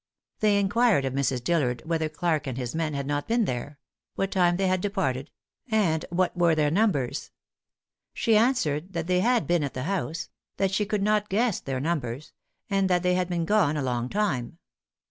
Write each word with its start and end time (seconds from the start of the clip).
They 0.39 0.57
inquired 0.59 1.05
of 1.05 1.13
Mrs. 1.13 1.43
Dillard 1.43 1.83
whether 1.85 2.09
Clarke 2.09 2.47
and 2.47 2.57
his 2.57 2.73
men 2.73 2.95
had 2.95 3.05
not 3.05 3.27
been 3.27 3.45
there; 3.45 3.77
what 4.15 4.31
time 4.31 4.57
they 4.57 4.65
had 4.65 4.81
departed; 4.81 5.29
and 5.69 6.03
what 6.09 6.35
were 6.35 6.55
their 6.55 6.71
numbers? 6.71 7.29
She 8.11 8.35
answered 8.35 8.93
that 8.93 9.05
they 9.05 9.19
had 9.19 9.45
been 9.45 9.63
at 9.63 9.75
the 9.75 9.83
house; 9.83 10.29
that 10.57 10.71
she 10.71 10.87
could 10.87 11.03
not 11.03 11.29
guess 11.29 11.59
their 11.59 11.79
numbers; 11.79 12.33
and 12.67 12.89
that 12.89 13.03
they 13.03 13.13
had 13.13 13.29
been 13.29 13.45
gone 13.45 13.77
a 13.77 13.83
long 13.83 14.09
time. 14.09 14.57